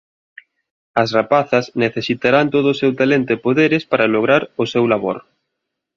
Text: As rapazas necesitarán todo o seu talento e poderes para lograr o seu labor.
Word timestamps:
As 1.01 1.09
rapazas 1.17 1.65
necesitarán 1.83 2.47
todo 2.53 2.67
o 2.71 2.77
seu 2.81 2.91
talento 2.99 3.29
e 3.33 3.41
poderes 3.45 3.83
para 3.91 4.11
lograr 4.15 4.43
o 4.61 4.65
seu 4.73 4.83
labor. 4.93 5.17